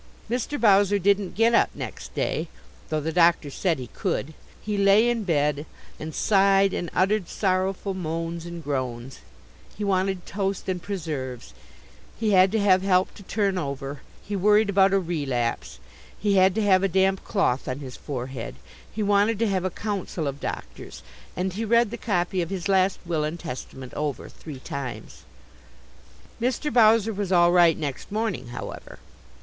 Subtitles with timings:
[0.31, 0.59] Mr.
[0.59, 2.47] Bowser didn't get up next day,
[2.89, 4.33] though the doctor said he could.
[4.59, 5.67] He lay in bed
[5.99, 9.19] and sighed and uttered sorrowful moans and groans.
[9.77, 11.53] He wanted toast and preserves;
[12.19, 15.77] he had to have help to turn over; he worried about a relapse;
[16.17, 18.55] he had to have a damp cloth on his forehead;
[18.91, 21.03] he wanted to have a council of doctors,
[21.35, 25.25] and he read the copy of his last will and testament over three times.
[26.41, 26.73] Mr.
[26.73, 28.97] Bowser was all right next morning, however.